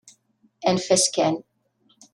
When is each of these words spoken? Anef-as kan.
Anef-as 0.67 1.05
kan. 1.15 1.35